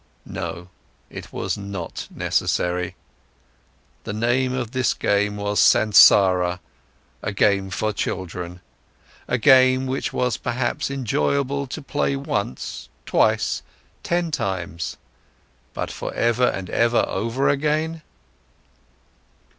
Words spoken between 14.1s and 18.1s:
times—but for ever and ever over again?